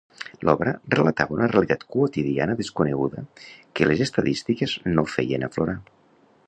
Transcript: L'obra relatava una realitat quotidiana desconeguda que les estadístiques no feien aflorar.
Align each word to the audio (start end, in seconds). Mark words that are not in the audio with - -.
L'obra 0.47 0.71
relatava 0.93 1.35
una 1.35 1.49
realitat 1.51 1.85
quotidiana 1.97 2.57
desconeguda 2.63 3.25
que 3.81 3.89
les 3.91 4.03
estadístiques 4.09 4.77
no 4.97 5.07
feien 5.17 5.49
aflorar. 5.51 5.81